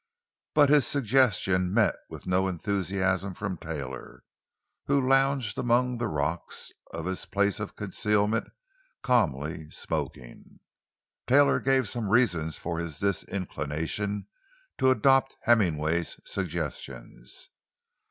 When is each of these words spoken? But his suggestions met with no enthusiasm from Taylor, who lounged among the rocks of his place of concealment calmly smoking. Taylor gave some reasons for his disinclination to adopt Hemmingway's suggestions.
But 0.55 0.69
his 0.69 0.87
suggestions 0.87 1.71
met 1.75 1.95
with 2.09 2.25
no 2.25 2.47
enthusiasm 2.47 3.35
from 3.35 3.55
Taylor, 3.55 4.23
who 4.87 4.99
lounged 5.07 5.59
among 5.59 5.99
the 5.99 6.07
rocks 6.07 6.71
of 6.91 7.05
his 7.05 7.27
place 7.27 7.59
of 7.59 7.75
concealment 7.75 8.47
calmly 9.03 9.69
smoking. 9.69 10.59
Taylor 11.27 11.59
gave 11.59 11.87
some 11.87 12.09
reasons 12.09 12.57
for 12.57 12.79
his 12.79 12.97
disinclination 12.97 14.25
to 14.79 14.89
adopt 14.89 15.37
Hemmingway's 15.41 16.17
suggestions. 16.25 17.49